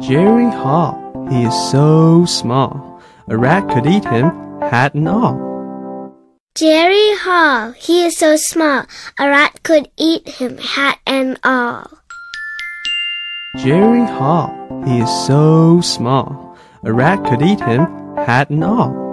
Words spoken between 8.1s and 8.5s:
so